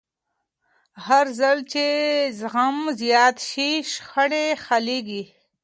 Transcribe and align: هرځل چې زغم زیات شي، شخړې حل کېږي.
هرځل 1.05 1.57
چې 1.71 1.85
زغم 2.39 2.77
زیات 3.01 3.37
شي، 3.49 3.69
شخړې 3.91 4.45
حل 4.65 4.87
کېږي. 5.07 5.23